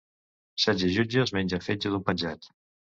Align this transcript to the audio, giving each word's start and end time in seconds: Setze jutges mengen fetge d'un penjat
Setze 0.63 0.89
jutges 0.97 1.37
mengen 1.39 1.65
fetge 1.69 1.95
d'un 1.95 2.07
penjat 2.11 2.55